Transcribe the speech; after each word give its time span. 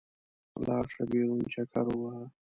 لاړ 0.65 0.85
شه، 0.93 1.03
بېرون 1.11 1.41
چکر 1.53 1.85
ووهه. 1.89 2.25